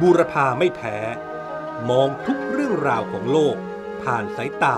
[0.00, 0.96] บูรพาไม่แพ้
[1.90, 3.56] มองทุกเรื่องราวของโลก
[4.02, 4.76] ผ่านสายตา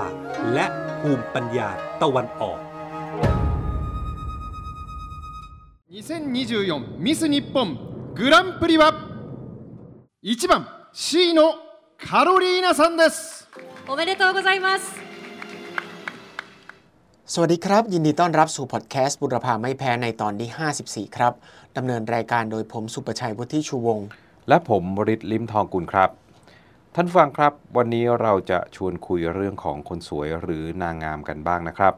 [0.52, 0.66] และ
[1.00, 1.68] ภูมิปัญญา
[2.02, 2.58] ตะวันออก
[5.96, 7.56] 2024ミス日本
[8.14, 8.82] グランプリは
[10.22, 11.54] 1番 C の
[11.98, 13.48] カロリーナさんです
[13.88, 15.06] おめでとうございます
[17.32, 20.50] สวัสดีครับ ยินดีต้อนรับสู่พอดแคสต์บุรพาไม่แพ้ในตอนที่
[21.06, 21.32] 54 ครับ
[21.76, 24.08] ดำเนินรายการโดยผมสุประชัยวุฒิชูวงศ์
[24.47, 26.09] และผมบริษลิมทองกุลครับ
[26.95, 31.93] ท่านฟังครับ วันนี้เราจะชวนคุยเรื่องของคนสวยหรือนางงามกันบ้างนะครับ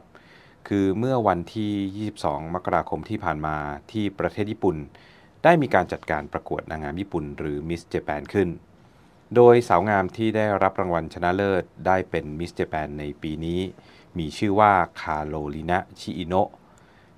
[0.68, 3.56] คือเมื่อวันที่ 22 มกราคมที่ผ่านมา
[3.92, 4.76] ที่ประเทศญี่ปุ่น
[5.44, 8.48] ได้มีการจัดการประกวดนางงามญี่ปุ่น หรือมิสเจแปนขึ้น
[9.34, 13.60] โดยสาวงามที่ได้รับรางวัลชนะเลิศได้เป็นมิสเจแปนในปีนี้
[14.18, 16.50] มีชื่อว่าคาโรลินะชิอิโนะ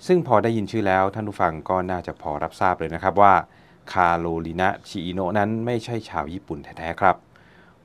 [0.06, 3.34] ซึ่งพอได้ยินชื่อแล้วท่านผู้ฟังก็น่าจะพอรับทราบเลยนะครับว่า
[3.92, 7.16] คาโรลินะชิอิโนนั้นไม่ใช่ชาวญี่ปุ่นแท้ๆครับ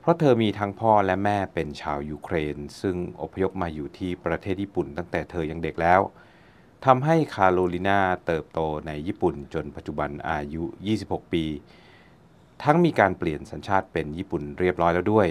[0.00, 6.00] เพราะเธอมีทั้งพ่อและแม่เป็นชาวยูเครน ซึ่งอพยพมาอยู่ที่ประเทศญี่ปุ่นตั้งแต่เธอยังเด็กแล้ว
[6.84, 10.62] ทำให้คาโรลินาเติบโตในญี่ปุ่นจนปัจจุบันอายุ
[10.98, 11.44] 26 ปี
[12.62, 15.28] ทั้งมีการเปลี่ยนสัญชาติเป็นญี่ปุ่นเรียบร้อยแล้วด้วย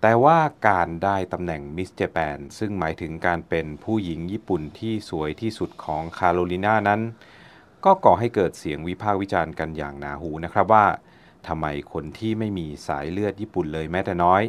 [0.00, 7.00] แต่ว่าการได้ตำแหน่ง Miss Japan ซึ่งหมายถึงการเป็นผู้หญิงญี่ปุ่นที่สวยที่สุดของคาโรลินานั้น
[7.84, 10.86] ก็ก่อให้เกิดเสียงวิพากษ์วิจารณ์กันอย่างหนาหูนะครับว่า
[11.46, 14.42] ทำไมคนที่ไม่มีสายเลือดญี่ปุ่นเลยแม้แต่น้อย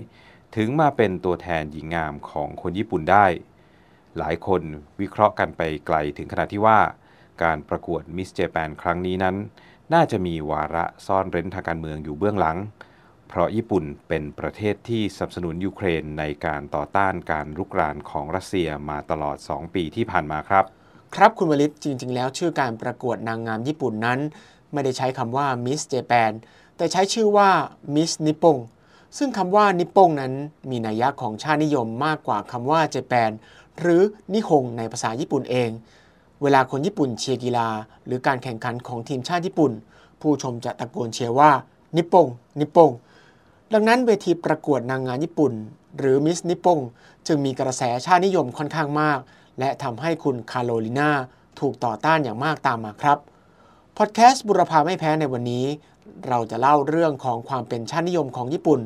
[0.55, 3.25] ถึงมาเป็นตัวแทนหญิงงามของคนญี่ปุ่นได้
[4.17, 4.61] หลายคน
[5.01, 6.79] วิเคราะห์กันไปไกลถึงขนาดที่ว่า
[7.43, 9.35] การประกวด Miss Japan ครั้งนี้นั้น
[9.93, 12.57] น่าจะมีวาระซ่อนเร้นทางการเมืองอยู่เบื้องหลัง
[13.27, 20.65] เพราะญี่ปุ่นเป็นประเทศที่สนับสนุนยูเครนในการต่อต้านการรุกรานของรัสเซียมาตลอด 2 ปีที่ผ่านมาครับ
[21.17, 24.19] ครับคุณวลิตจริง ๆ แล้วชื่อการประกวดนางงามญี่ปุ่นนั้น
[24.73, 26.31] ไม่ได้ใช้คำว่ามิสเจแปน
[26.77, 27.49] แต่ใช้ชื่อว่า
[27.95, 28.57] มิสนิปปง
[29.17, 30.33] ซึ่งคำว่านิปปงนั้น
[30.69, 33.31] มีนัยยะของชาตินิยมมากกว่าคำว่าเจแปน
[33.79, 34.01] หรือ
[34.33, 35.69] นิฮงในภาษาญี่ปุ่นเอง
[36.41, 37.69] เวลาคนญี่ปุ่นเชียร์กีฬา
[38.05, 39.71] หรือการแข่งขันของทีมชาติญี่ปุ่น
[40.21, 41.51] ผู้ชมจะตะโกนเชียร์ว่า
[41.97, 42.27] นิปปง
[42.59, 42.91] นิปปง
[43.73, 45.53] ดังนั้นเวทีประกวดนางงามญี่ปุ่น
[45.97, 46.79] หรือมิสนิปปง
[47.27, 49.19] จึงมีกระแสชาตินิยมค่อนข้างมาก
[49.59, 51.11] และทำให้คุณคาโรลินา
[51.59, 53.17] ถูกต่อต้านอย่างมากตามมาครับ
[53.97, 55.65] พอดแคสต์บุรพาไม่แพ้ในวันนี้
[56.27, 58.79] เราจะเล่าเรื่องของความเป็นชาตินิยมของญี่ปุ่น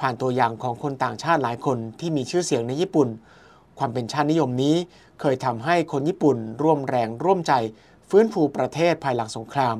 [0.00, 3.08] ผ่านตัวอย่างของคนต่างชาติหลายคนที่มีชื่อเสียงในญี่ปุ่น
[3.78, 4.76] ความเป็นชาตินิยมนี้
[5.20, 7.52] เคยทำให้คนญี่ปุ่น ร่วมแรงร่วมใจ
[8.10, 9.76] ฟื้นฟูประเทศภายหลังสงคราม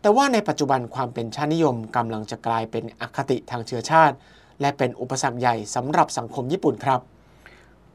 [0.00, 4.14] แต่ว่าในปัจจุบันความเป็นชาตินิยมกำลังจะกลายเป็นอคติทางเชื้อชาติ
[4.60, 7.00] และเป็นอุปสรรคใหญ่สำหรับสังคมญี่ปุ่นครับ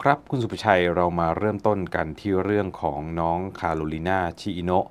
[0.06, 4.88] ครับคุณสุภชัยเรามาเริ่มต้นกันที่เรื่องของน้องคาโรลินาชิอิโนะ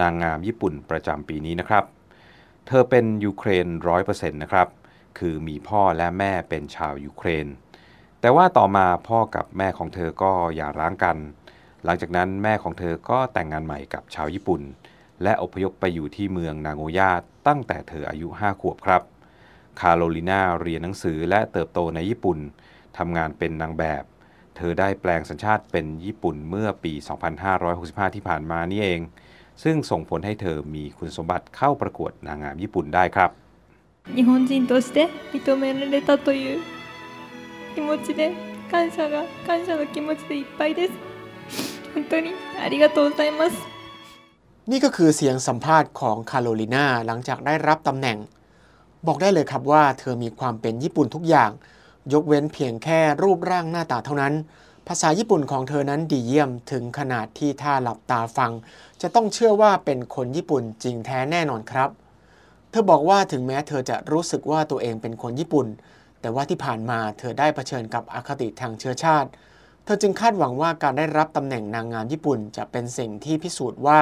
[0.00, 1.84] นางงามญี่ปุ่นประจำปีนี้นะครับ
[2.66, 4.68] เธอเป็นยูเครนร้อยเปอร์เซ็นต์นะครับ
[5.18, 7.46] คือมีพ่อและแม่เป็นชาวยูเครน
[8.20, 11.16] แต่ว่าต่อมาพ่อกับแม่ของเธอก็หย่าร้างกัน
[11.84, 14.62] หลังจากนั้นแม่ของเธอก็แต่งงานใหม่กับชาวญี่ปุ่น
[15.22, 17.12] และอพยพไปอยู่ที่เมืองนางโงยา
[17.46, 19.02] ตั้งแต่เธออายุ 5 ขวบครับ
[19.80, 22.38] คาโรลินาเรียนหนังสือและเติบโตในญี่ปุ่น
[22.98, 24.04] ทำงานเป็นนางแบบ
[24.55, 26.93] เธอได้แปลงสัญชาติเป็นญี่ปุ่นเมื่อปี
[27.53, 29.01] 2565 ที่ผ่านมานี่เอง
[29.63, 33.29] ซึ่งส่งผลให้เธอมีคุณสมบัติเข้าประกวดนางงามญี่ปุ่นได้ครับ
[34.17, 34.97] 日本人として
[35.33, 36.59] 認められたという
[37.75, 38.21] 気持ちで
[38.71, 39.15] 感謝が
[39.45, 40.93] 感謝の気持ちでいっぱいです
[41.93, 42.31] 本当に
[42.63, 43.53] ありがとうございます
[44.71, 48.17] นี่ก็คือเสียงสัมภาษณ์ของคาโรลินาหลังจากได้รับตำแหน่ง
[49.07, 51.51] บอกได้เลยครับว่าเธอมีความเป็นญี่ปุ่นทุกอย่าง
[52.12, 54.34] ยกเว้นเพียงแค่รูปร่างหน้าตาเท่านั้น
[54.88, 58.52] ภาษาญี่ปุ่นของเธอนั้นดีเยี่ยมถึงขนาดที่ถ้าหลับตาฟัง
[59.02, 61.90] จะต้องเชื่อว่าเป็นคนญี่ปุ่นจริงแท้แน่นอนครับ
[62.70, 65.66] เธอบอกว่าถึงแม้เธอจะรู้สึกว่าตัวเองเป็นคนญี่ปุ่น
[66.20, 69.28] แต่ว่าที่ผ่านมาเธอได้เผชิญกับอคติทางเชื้อชาติ
[69.84, 74.00] เธอจึงคาดหวังว่าการได้รับตำแหน่งนางงามญี่ปุ่น จะเป็นสิ่งที่พิสูจน์ว่า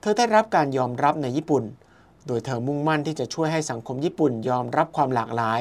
[0.00, 1.64] เธอได้รับการยอมรับในญี่ปุ่น
[2.26, 5.60] โดยเธอมุ่งมั่นที่จะช่วยให้สังคมญี่ปุ่นยอมรับความหลากหลาย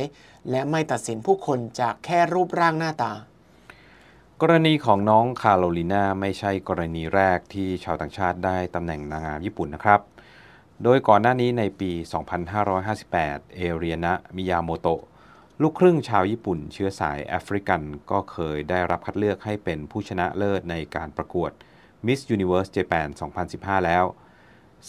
[0.50, 3.14] และไม่ตัดสินผู้คนจากแค่รูปร่างหน้าตา
[4.42, 10.02] กรณีของน้องคาโรลินาไม่ใช่กรณีแรกที่ชาวต่างชาติได้ตำแหน่งนางงามญี่ปุ่นนะครับ
[10.84, 11.92] โดยก่อนหน้านี้ในปี
[12.74, 15.02] 2558 เอเรียนะ มิยาโมโตะ
[15.62, 17.82] ลูกครึ่งชาวญี่ปุ่นเชื้อสายแอฟริกัน
[18.12, 21.52] ก็เคยได้รับคัดเลือกให้เป็นผู้ชนะเลิศในการประกวด
[22.06, 23.08] Miss Universe Japan
[23.48, 24.06] 2015 แล้ว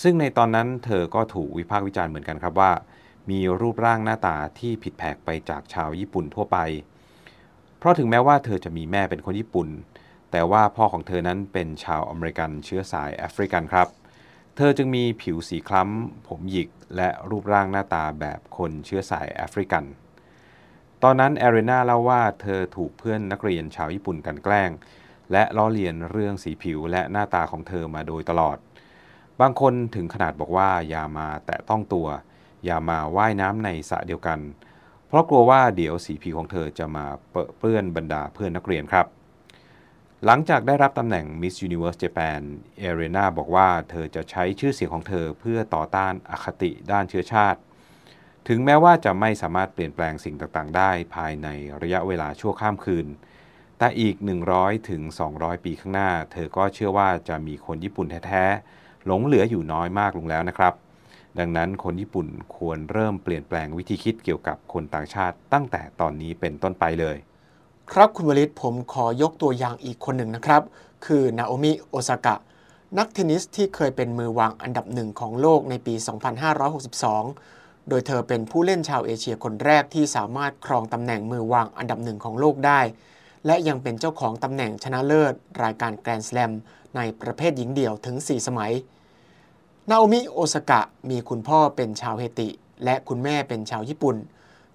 [0.03, 2.73] ซึ่งในตอนนั้นเธอก็ถูกวิพากษ์วิจารณ์เหมือนกันครับว่า
[3.31, 6.59] มีรูปร่างหน้าตาที่ผิดแผกไปจากชาวญี่ปุ่นทั่วไป
[7.79, 9.69] เพราะถึงแม้ว่าเธอจะมีแม่เป็นคนญี่ปุ่น
[10.31, 13.89] แต่ว่าพ่อของเธอนั้นเป็นชาวอเมริกันเชื้อสายแอฟริกันครับ
[14.57, 19.85] เธอจึงมีผิวสีคล้ำ ผมหยิก และรูปร่างหน้าตาแบบคนเชื้อสายแอฟริกัน
[21.03, 24.71] ตอนนั้นแอรีนาเล่าว่าเธอถูกเพื่อนนักเรียนชาวญี่ปุ่นกันแกล้ง
[25.33, 28.57] และล้อเลียนเรื่องสีผิวและหน้าตาของเธอมาโดยตลอด
[29.41, 32.09] บางคนถึงขนาดบอกว่าอย่ามาแตะต้องตัว
[32.65, 34.39] อย่ามาว่ายน้ำในสระเดียวกัน
[35.07, 39.07] เพราะกลัวว่าเดี๋ยวสีผิวของเธอจะมาเปรอะเปื้อนบรรดาเพื่อนนักเรียนครับ
[40.25, 42.41] หลังจากได้รับตำแหน่ง Miss Universe Japan
[42.79, 47.61] เอเรนาบอกว่าเธอจะใช้ชื่อเสียงของเธอเพื่อต่อต้านอคติด้านเชื้อชาติ
[48.49, 51.49] ถึงแม้ว่าจะไม่สามารถเปลี่ยนแปลงสิ่งต่างๆ ได้ภายใน
[51.83, 53.07] ระยะเวลาชั่วข้ามคืน
[53.79, 54.17] แต่อีก
[54.53, 55.03] 100 ถึง
[55.35, 58.45] 200 ปีข้างหน้า เธอก็เชื่อว่าจะมีคนญี่ปุ่นแท้
[58.75, 60.73] ๆ หลงเหลืออยู่น้อยมากลงแล้วนะครับ
[61.39, 67.17] ดังนั้นคนญี่ปุ่นควรเริ่มเปลี่ยนแปลงวิธีคิดเกี่ยวกับคนต่างชาติตั้งแต่ตอนนี้เป็นต้นไปเลย
[67.93, 70.63] ครับคุณวลิตผมขอยกตัวอย่างอีกคนหนึ่งนะครับ
[71.07, 72.37] คือนาโอมิโอซากะ
[72.99, 75.95] นักเทนนิสที่เคยเป็นมือวางอันดับหนึ่งของโลกในปี
[76.67, 82.81] 2562 โดยเธอเป็นผู้เล่นชาวเอเชียคนแรกที่สามารถครองตำแหน่งมือวางอันดับหนึ่งของโลกได้
[83.47, 86.53] และยังเป็นเจ้าของตำแหน่งชนะเลิศ รายการแกรนด์สแลม
[86.97, 88.73] ในประเภทหญิงเดี่ยวถึง 4 สมัย
[89.91, 90.81] นาโอมิโอซากะ
[91.11, 92.49] มีคุณพ่อเป็นชาวเฮติ
[92.85, 94.17] และคุณแม่เป็นชาวญี่ปุ่น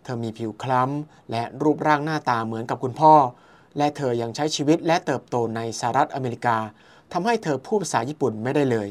[0.04, 3.14] เธอมีผิวคล้ำ และรูปร่างหน้าตาเหมือนกับคุณพ่อ
[3.78, 6.58] และเธอยังใช้ชีวิตและเติบโตในสหรัฐอเมริกา
[7.14, 8.88] ทำให้เธอพูดภาษาญี่ปุ่นไม่ได้เลย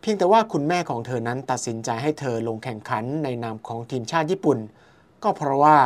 [0.00, 4.58] เพียงแต่ว่าคุณแม่ของเธอนั้นตัดสินใจให้เธอลงแข่งขันในนามของทีมชาติญี่ปุ่น
[5.22, 5.76] ก็เพราะว่า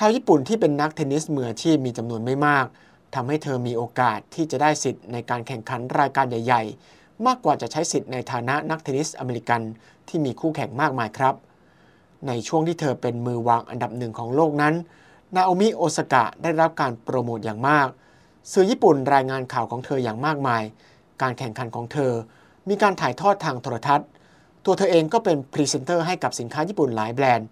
[0.00, 2.66] ชาวญี่ปุ่นที่เป็นนักเทนนิสมืออาชีพมีจำนวนไม่มาก
[3.14, 6.62] ทำให้เธอมีโอกาสที่จะได้สิทธิ์ในการแข่งขันรายการใหญ่
[6.94, 9.60] ๆ มากกว่าจะใช้สิทธิ์ในฐานะนักเทนนิสอเมริกัน
[10.08, 11.34] ที่มีคู่แข่งมากมายครับ
[12.26, 14.74] ในช่วงที่เธอเป็นมือวางอันดับหนึ่งของโลกนั้น
[15.34, 17.88] นาโอมิโอซากะได้รับการโปรโมทอย่างมาก
[18.52, 20.62] สื่อญี่ปุ่นรายงานข่าวของเธออย่างมากมาย
[21.22, 22.12] การแข่งขันของเธอ
[22.68, 24.08] มีการถ่ายทอดทางโทรทัศน์
[24.64, 27.48] ตัวเธอเองก็เป็นพรีเซนเตอร์ให้กับสินค้าญี่ปุ่นหลายแบรนด์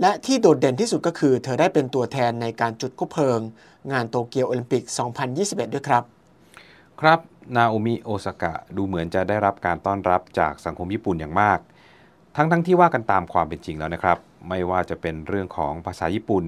[0.00, 3.40] และที่โดดเด่นที่สุดก็คือ เธอได้เป็นตัวแทนในการจุดคบเพลิง
[3.92, 4.84] งานโตเกียวโอลิมปิก
[5.28, 6.04] 2021 ด้วยครับ
[7.00, 7.20] ครับ
[7.56, 11.58] นาโอมิโอซากะดูเหมือนจะได้รับการต้อนรับจากสังคมญี่ปุ่นอย่างมาก
[12.36, 14.18] ทั้งทั้งที่ว่ากันตามความเป็นจริงแล้วนะครับ
[14.48, 16.44] ไม่ว่าจะเป็นเรื่องของภาษาญี่ปุ่น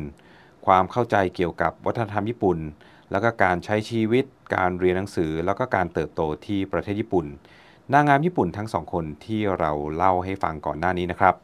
[0.67, 2.59] ความเข้าใจเกี่ยวกับวัฒนธรรมญี่ปุ่น
[3.11, 4.25] แล้วก็การใช้ชีวิต
[4.55, 7.27] การเรียนหนังสือ แล้วก็การเติบโตที่ประเทศญี่ปุ่น
[7.93, 11.35] นางงามญี่ปุ่นทั้งสองคนที่เราเล่าให้ฟังก่อนหน้านี้นะครับ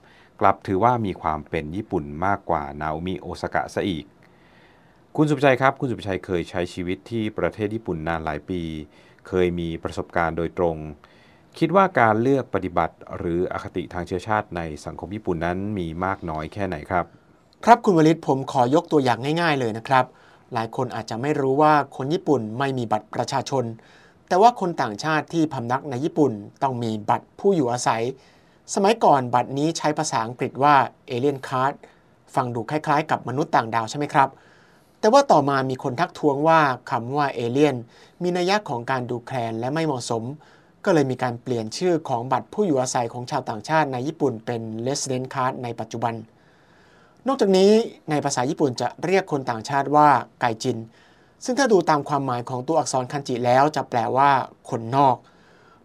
[0.41, 4.05] กลับถือว่ามีความเป็นญี่ปุ่นมากกว่านาโอมิโอซากะซะอีก
[5.17, 8.61] คุณสุภชัยครับ คุณสุภชัยเคยใช้ชีวิตที่ประเทศญี่ปุ่นนานหลายปี
[9.29, 10.77] เคยมีประสบการณ์โดยตรง
[11.59, 17.05] คิดว่าการเลือกปฏิบัติ หรืออคติทางเชื้อชาติในสังคมญี่ปุ่นนั้นมีมากน้อยแค่ไหนครับ
[17.65, 20.05] ครับคุณวลิตผมขอยกตัวอย่างง่าย ๆ เลยนะครับ
[20.55, 23.65] หลายคนอาจจะไม่รู้ว่าคนญี่ปุ่นไม่มีบัตรประชาชน
[24.29, 28.03] แต่ว่าคนต่างชาติที่พำนักในญี่ปุ่นต้องมีบัตรผู้อยู่อาศัย
[28.75, 30.75] สมัยก่อนบัตรนี้ใช้ภาษาอังกฤษว่า
[31.11, 31.75] Alien Card
[32.35, 34.29] ฟังดูคล้ายๆ กับมนุษย์ต่างดาวใช่ไหมครับ
[35.01, 36.61] แต่ว่าต่อมามีคนทักท้วงว่า
[36.91, 37.77] คำว่าเอเลียน
[38.23, 40.23] มีนัยยะของการดูแคลนและไม่เหมาะสม
[40.85, 46.15] ก็เลยมีการเปลี่ยนชื่อของบัตรผู้อยู่อาศัยของชาวต่างชาติในญี่ปุ่นเป็น Resident Card ในปัจจุบัน
[47.27, 47.73] นอกจากนี้
[48.11, 50.09] ในภาษาญี่ปุ่นจะเรียกคนต่างชาติว่า
[50.41, 50.79] ไกจิน
[51.45, 54.31] ซึ่งถ้าดูตามความหมายของตัวอักษรคันจิแล้วจะแปลว่า
[54.71, 55.17] คนนอก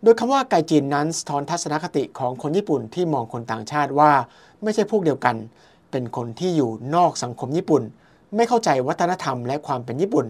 [0.04, 4.12] โดยคำว่าไกจินนั้นสะท้อนทัศนคติของคนญี่ปุ่นที่มองคนต่างชาติว่า
[4.64, 5.36] ไม่ใช่พวกเดียวกัน
[5.92, 7.84] เป็นคนที่อยู่นอกสังคมญี่ปุ่น
[8.36, 10.26] ไม่เข้าใจวัฒนธรรมและความเป็นญี่ปุ่น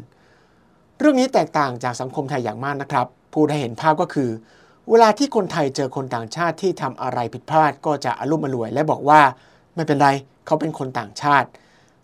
[1.00, 4.30] เรื่องนี้แตกต่างจากสังคมไทยอย่างมากนะครับ ผู้ได้เห็นภาพก็คือ
[4.90, 9.22] เวลาที่คนไทยเจอคนต่างชาติที่ทำอะไรผิดพลาด ก็จะอารมณ์อร่วย และบอกว่า
[9.76, 10.10] ไม่เป็นไร
[10.46, 11.48] เขาเป็นคนต่างชาติ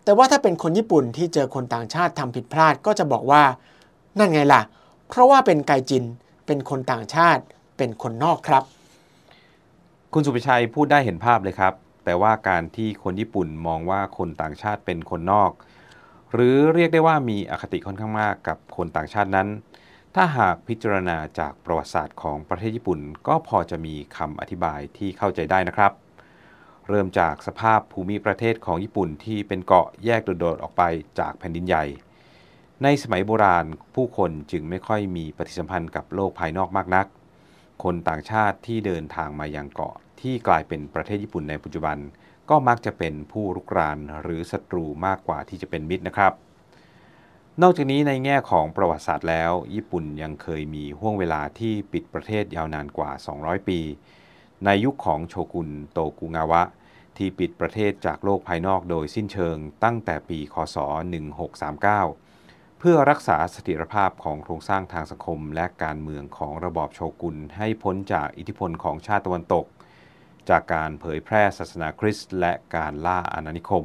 [0.04, 3.42] แต่ว่าถ้าเป็นคนญี่ปุ่นที่เจอคนต่างชาติทำผิดพลาดก็จะบอกว่า
[4.18, 4.62] นั่นไงล่ะ
[5.08, 6.04] เพราะว่าเป็นไกจิน
[6.46, 7.42] เป็นคนต่างชาติ
[7.78, 8.64] เป็นคนนอกครับ
[10.12, 15.50] คุณสุภชัยพูดได้เห็นภาพเลยครับ แต่ว่าการที่คนญี่ปุ่นมองว่าคนต่างชาติเป็นคนนอก
[16.32, 19.48] หรือเรียกได้ว่ามีอคติค่อนข้างมากกับคนต่างชาตินั้น
[20.14, 25.92] ถ้าหากพิจารณาจากประวัติศาสตร์ของประเทศญี่ปุ่น ก็พอจะมีคำอธิบายที่เข้าใจได้นะครับ
[26.88, 30.82] เริ่มจากสภาพภูมิประเทศของญี่ปุ่นที่เป็นเกาะแยกโดดๆออกไป
[31.18, 31.84] จากแผ่นดินใหญ่
[32.82, 37.06] ในสมัยโบราณผู้คนจึงไม่ค่อยมีปฏิสัมพันธ์กับโลกภายนอกมากนัก
[37.82, 41.98] คนต่างชาติที่เดินทางมายังเกาะที่กลายเป็นประเทศญี่ปุ่นในปัจจุบัน
[42.50, 46.32] ก็มักจะเป็นผู้รุกรานหรือศัตรูมากกว่าที่จะเป็นมิตรนะครับ
[47.62, 53.80] นอกจากนี้ในแง่ของประวัติศาสตร์แล้ว ญี่ปุ่นยังเคยมีห่วงเวลาที่ปิดประเทศยาวนานกว่า 200 ปี
[54.64, 56.62] ในยุคของโชกุนโตกุงาวะ
[57.16, 60.76] ที่ปิดประเทศจากโลกภายนอกโดยสิ้นเชิงตั้งแต่ปี คศ
[61.96, 62.27] 1639
[62.78, 69.66] เพื่อรักษาเสถียรภาพของโครงสร้างทางสังคม และการเมืองของระบอบโชกุนให้พ้นจากอิทธิพลของชาติตะวันตก
[70.48, 73.84] จากการเผยแพร่ศาสนาคริสต์และการล่าอาณานิคม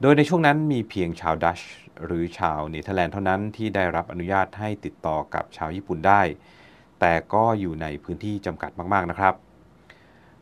[0.00, 1.60] โดยในช่วงนั้นมีเพียงชาวดัตช์
[2.04, 6.22] หรือชาวเนเธอร์แลนด์เท่านั้นที่ได้รับอนุญาตให้ติดต่อกับชาวญี่ปุ่นได้
[7.00, 9.34] แต่ก็อยู่ในพื้นที่จำกัดมาก ๆ นะครับ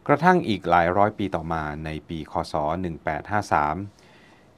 [0.07, 2.55] กระทั่งอีกหลายร้อยปีต่อมาในปี คศ
[3.35, 4.06] 1853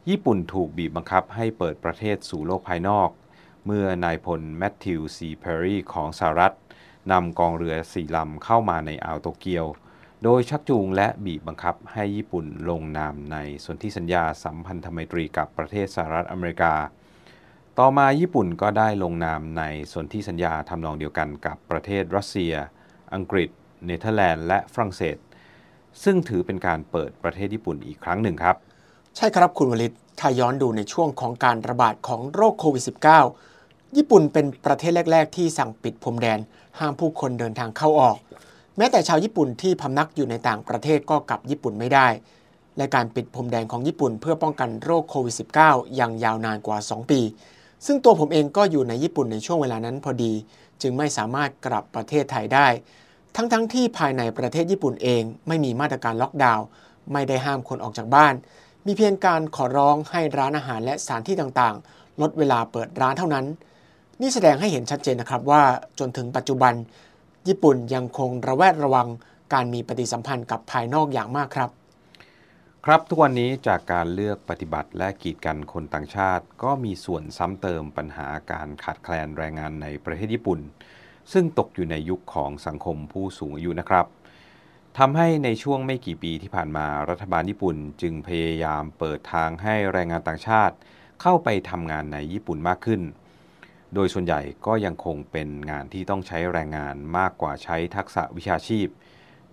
[0.08, 3.10] ญี่ปุ่นถูกบีบบังคับให้เปิดประเทศสู่โลกภายนอก
[3.66, 6.54] เมื่อนายพลแมทธิวซีเพอร์รีของสหรัฐ
[7.12, 9.66] นำกองเรือสี่ลำเข้ามาในอ่าวโตเกียว
[10.24, 16.74] โดยชักจูงและบีบบังคับให้ญี่ปุ่นลงนามในสนธิสัญญาสัมพันธไมตรีกับประเทศสหรัฐอเมริกา
[17.78, 19.62] ต่อมาญี่ปุ่นก็ได้ลงนามใน
[19.92, 22.54] สนธิสัญญาทำนองเดียวกันกับประเทศรัสเซีย
[23.14, 23.50] อังกฤษ
[23.86, 25.16] เนเธอร์แลนด์ และฝรั่งเศส
[26.04, 28.58] ซึ่งถือเป็นการเปิดประเทศญี่ปุ่นอีกครั้งหนึ่งครับ
[29.16, 32.84] ใช่ครับคุณวลิตถ้าย้อนดูในช่วงของการระบาดของโรคโควิด
[33.36, 36.38] -19 ญี่ปุ่นเป็นประเทศแรก ๆ ที่สั่งปิดพรมแดน
[36.78, 38.16] ห้ามผู้คนเดินทางเข้าออก
[38.76, 42.06] แม้แต่ชาวญี่ปุ่นที่พำนักอยู่ในต่างประเทศก็กลับญี่ปุ่นไม่ได้
[42.76, 45.34] และการปิดพรมแดนของญี่ปุ่นเพื่อป้องกันโรคโควิด
[45.66, 47.20] -19 ยังยาวนานกว่า 2 ปี
[47.86, 50.32] ซึ่งตัวผมเองก็อยู่ในญี่ปุ่นในช่วงเวลานั้นพอดี
[50.82, 52.66] จึงไม่สามารถกลับประเทศไทยได้
[53.36, 56.66] ทั้งๆทที่ภายในประเทศญี่ปุ่นเอง ไม่มีมาตรการล็อกดาวน์
[57.12, 58.34] ไม่ได้ห้ามคนออกจากบ้าน
[58.86, 63.46] มีเพียงการขอร้องให้ร้านอาหารและสถานที่ต่างๆ ลดเวลาเปิดร้านเท่านั้น
[64.20, 65.62] นี่แสดงให้เห็นชัดเจนนะครับว่า
[65.98, 66.74] จนถึงปัจจุบัน
[67.48, 69.08] ญี่ปุ่นยังคงระแวดระวัง
[69.52, 71.70] การมีปฏิสัมพันธ์กับภายนอกอย่างมากครับ
[72.84, 80.60] ครับทุกวันนี้จากการเลือกปฏิบัติและกีดกันคนต่างชาติ ก็มีส่วนซ้ำเติมปัญหาการขาดแคลนแรงงานในประเทศญี่ปุ่น
[81.32, 84.06] ซึ่งตกอยู่ในยุคของสังคมผู้สูงอายุนะครับ
[85.02, 90.74] ทำให้ในช่วงไม่กี่ปีที่ผ่านมารัฐบาลญี่ปุ่นจึงพยายามเปิดทางให้แรงงานต่างชาติ
[91.22, 93.02] เข้าไปทำงานในญี่ปุ่นมากขึ้น
[93.94, 98.88] โดยส่วนใหญ่ก็ยังคงเป็นงานที่ต้องใช้แรงงานมากกว่าใช้ทักษะวิชาชีพ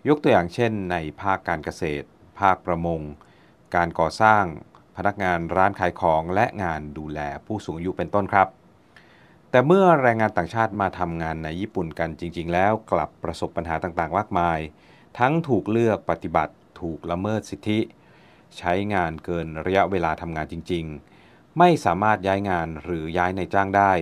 [0.07, 2.07] ยกตัวอย่างเช่น ในภาคการเกษตร
[2.39, 3.01] ภาคประมง
[3.75, 4.43] การก่อสร้าง
[4.97, 8.47] พนักงานร้านขายของและงานดูแลผู้สูงอายุเป็นต้นครับ
[9.51, 14.61] แต่เมื่อแรงงานต่างชาติมาทำงานในญี่ปุ่นกันจริง ๆ แล้วกลับประสบปัญหาต่างๆ มากมาย
[15.17, 17.79] ทั้งถูกเลือกปฏิบัติถูกละเมิดสิทธิ
[18.57, 20.85] ใช้งานเกินระยะเวลาทำงานจริง
[21.21, 23.93] ๆ ไม่สามารถย้ายงานหรือย้ายในจ้างได้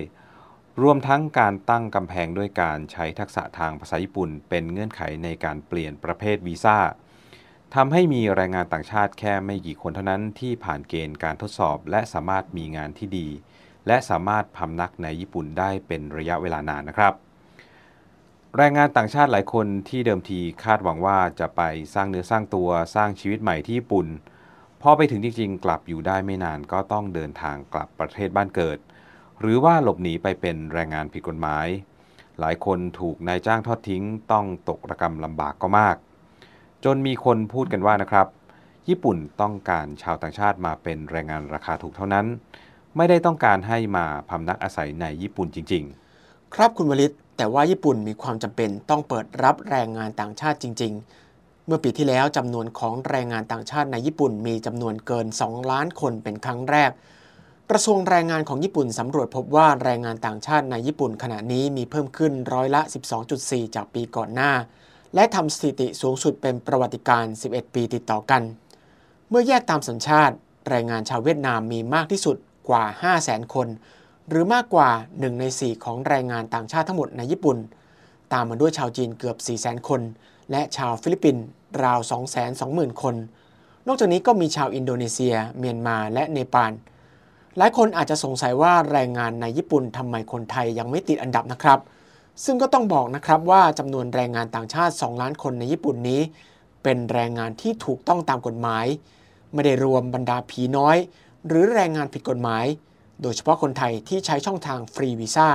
[0.82, 6.78] รวมทั้งการตั้งกำแพงด้วยการใช้ทักษะทางภาษาญี่ปุ่น เป็นเงื่อนไขในการเปลี่ยนประเภทวีซ่า
[7.74, 13.28] ทำให้มีแรงงานต่างชาติแค่ไม่กี่คนเท่านั้นที่ผ่านเกณฑ์การทดสอบ และสามารถมีงานที่ดี
[13.86, 17.14] และสามารถพำนักในญี่ปุ่นได้เป็นระยะเวลานานนะครับ
[18.58, 21.62] แรงงานต่างชาติหลายคนที่เดิมทีคาดหวังว่าจะไป
[21.94, 24.06] สร้างเนื้อสร้างตัวสร้างชีวิตใหม่ที่ญี่ปุ่น
[24.82, 28.78] พอไปถึงจริงๆ กลับอยู่ได้ไม่นานก็ต้องเดินทางกลับประเทศบ้านเกิด
[29.40, 31.66] หรือว่าหลบหนีไปเป็นแรงงานผิดกฎหมาย
[32.40, 35.96] หลายคนถูกนายจ้างทอดทิ้งต้องตกระกรรมลำบากก็มาก
[36.84, 38.26] จนมีคนพูดกันว่านะครับ
[38.88, 42.26] ญี่ปุ่นต้องการชาวต่างชาติมาเป็นแรงงานราคาถูกเท่านั้น
[42.96, 45.84] ไม่ได้ต้องการให้มาพำนักอาศัยในญี่ปุ่นจริง
[46.20, 50.92] ๆ ครับคุณวลิต แต่ว่าญี่ปุ่นมีความจำเป็นต้องเปิดรับแรงงานต่างชาติจริง
[51.30, 56.90] ๆ เมื่อปีที่แล้วจำนวนของแรงงานต่างชาติในญี่ปุ่นมีจำนวนเกิน 2 ล้านคนเป็นครั้งแรก
[57.70, 62.80] กระทรวงแรงงานของญี่ปุ่นสำรวจพบว่าแรงงานต่างชาติในญี่ปุ่นขณะนี้มีเพิ่มขึ้นร้อยละ
[63.28, 64.52] 12.4 จากปีก่อนหน้า
[65.14, 68.42] และทำสถิติสูงสุดเป็นประวัติการณ์ 11 ปีติดต่อกัน
[69.28, 70.34] เมื่อแยกตามสัญชาติ
[70.68, 72.36] แรงงานชาวเวียดนามมีมากที่สุด
[72.68, 72.84] กว่า
[73.18, 73.68] 500,000 คน
[74.28, 77.58] หรือมากกว่า 1 ใน 4 ของแรงงานต่างชาติทั้งหมดในญี่ปุ่น
[78.32, 80.00] ตามมาด้วยชาวจีนเกือบ 4 0 0 0 0 คน
[80.50, 81.44] และชาวฟิลิปปินส์
[81.84, 81.98] ราว
[82.50, 83.14] 220,000 คน
[83.86, 86.72] นอกจากนี้ก็มีชาวอินโดนีเซีย เมียนมาและเนปาล
[87.56, 91.78] หลายคนอาจจะสงสัยว่าแรงงานในญี่ปุ่นทำไมคนไทยยังไม่ติดอันดับนะครับ
[92.44, 96.20] ซึ่งก็ต้องบอกนะครับว่าจำนวนแรงงานต่างชาติ 2 ล้านคนในญี่ปุ่นนี้
[96.82, 98.86] เป็นแรงงานที่ถูกต้องตามกฎหมาย
[99.52, 100.96] ไม่ได้รวมบรรดาผีน้อย
[101.46, 102.64] หรือแรงงานผิดกฎหมาย
[103.24, 105.48] โดยเฉพาะคนไทยที่ใช้ช่องทางฟรีวีซ่า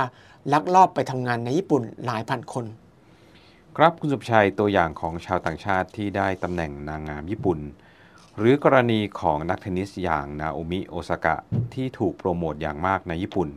[0.52, 2.64] ลักลอบไปทำงานในญี่ปุ่นหลายพันคน
[3.76, 7.58] ครับคุณสุภชัยตัวอย่างของชาวต่างชาติที่ได้ตำแหน่งนางงามญี่ปุ่น
[8.36, 11.36] หรือกรณีของนักเทนนิสอย่างนาโอมิโอซากะ
[11.74, 13.48] ที่ถูกโปรโมทอย่างมากในญี่ปุ่น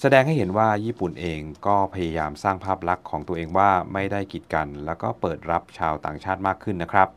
[0.00, 7.08] แสดงให้เห็นว่าญี่ปุ่นเองก็พยายามสร้างภาพลักษณ์ของตัวเองว่าไม่ได้กีดกัน แล้วก็เปิดรับชาวต่างชาติมากขึ้นนะครับ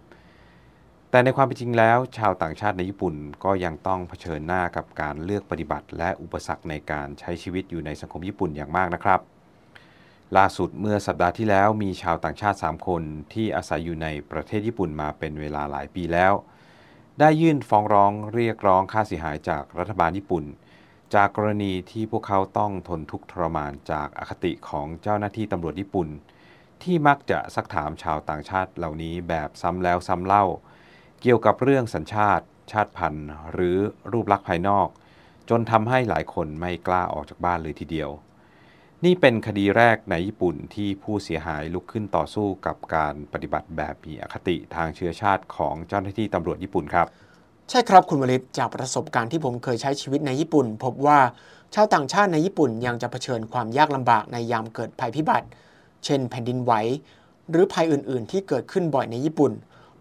[1.15, 9.19] แต่ในความเป็นจริงแล้ว ชาวต่างชาติในญี่ปุ่นก็ยังต้องเผชิญหน้ากับการเลือกปฏิบัติ และอุปสรรคในการใช้ชีวิตอยู่ในสังคมญี่ปุ่นอย่างมากนะครับ
[10.37, 13.01] ล่าสุดเมื่อสัปดาห์ที่แล้วมีชาวต่างชาติ 3 คน
[13.33, 16.33] ที่อาศัยอยู่ในประเทศญี่ปุ่นมาเป็นเวลาหลายปีแล้ว
[17.19, 20.43] ได้ยื่นฟ้องร้องเรียกร้องค่าเสียหายจากรัฐบาลญี่ปุ่น
[21.15, 26.07] จากกรณีที่พวกเขาต้องทนทุกข์ทรมานจากอคติของเจ้าหน้าที่ตำรวจญี่ปุ่น
[26.83, 30.45] ที่มักจะซักถามชาวต่างชาติเหล่านี้แบบซ้ำแล้วซ้ำเล่า
[31.21, 33.77] เกี่ยวกับเรื่องสัญชาติ ชาติพันธุ์ หรือ
[34.11, 34.87] รูปลักษณ์ภายนอก
[35.49, 38.09] จนทำให้หลายคนไม่กล้าออกจากบ้านเลยทีเดียว
[39.05, 47.07] นี่เป็นคดีแรกในญี่ปุ่นที่ผู้เสียหายลุกขึ้นต่อสู้กับการปฏิบัติแบบมีอคติทางเชื้อชาติของเจ้าหน้าที่ตำรวจญี่ปุ่นครับ
[47.69, 51.19] ใช่ครับคุณวลิตจากประสบการณ์ที่ผมเคยใช้ชีวิตในญี่ปุ่น พบว่า
[51.75, 55.47] ชาวต่างชาติในญี่ปุ่นยังจะเผชิญความยากลำบากในยามเกิดภัยพิบัติ
[56.05, 56.71] เช่น แผ่นดินไหว
[57.49, 59.51] หรือภัยอื่น ๆ ที่เกิดขึ้นบ่อยในญี่ปุ่น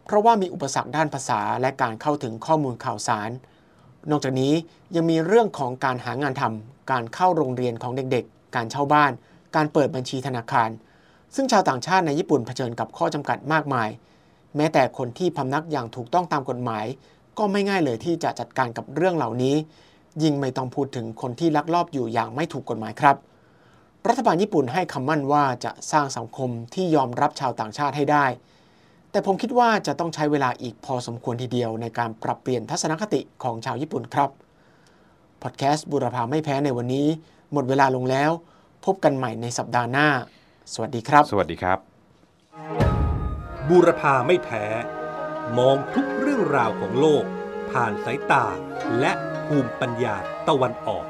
[0.04, 3.30] เพราะว่ามีอุปสรรคด้านภาษาและการเข้าถึงข้อมูลข่าวสาร
[4.11, 4.52] นอกจากนี้
[4.96, 9.12] ยังมีเรื่องของการหางานทำการเข้าโรงเรียนของเด็กๆ การเช่าบ้าน
[9.56, 10.70] การเปิดบัญชีธนาคาร
[11.34, 13.88] ซึ่งชาวต่างชาติในญี่ปุ่นเผชิญกับข้อจำกัดมากมาย
[14.56, 16.84] แม้แต่คนที่พำนักอย่างถูกต้องตามกฎหมาย
[17.38, 19.56] ก็ไม่ง่ายเลยที่จะจัดการกับเรื่องเหล่านี้
[20.23, 23.16] ยิ่งไม่ต้องพูดถึงคนที่ลักลอบอยู่อย่างไม่ถูกกฎหมายครับ
[24.08, 28.26] รัฐบาลญี่ปุ่นให้คำมั่นว่าจะสร้างสังคมที่ยอมรับชาวต่างชาติให้ได้
[29.14, 34.30] แต่ผมคิดว่าจะต้องใช้เวลาอีกพอสมควรทีเดียวในการปรับเปลี่ยนทัศนคติของชาวญี่ปุ่นครับ
[35.42, 37.06] พอดแคสต์บุรพาไม่แพ้ในวันนี้
[37.52, 38.30] หมดเวลาลงแล้ว
[38.85, 40.09] พบกันใหม่ในสัปดาห์หน้า
[40.73, 41.78] สวัสดีครับ สวัสดีครับ
[43.68, 44.64] บูรพาไม่แพ้
[45.59, 47.25] มองทุกเรื่องราวของโลก
[47.71, 48.44] ผ่านสายตา
[49.00, 49.12] และ
[49.47, 50.16] ภูมิปัญญา
[50.49, 51.04] ตะวันออก